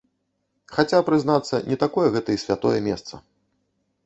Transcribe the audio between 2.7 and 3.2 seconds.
месца.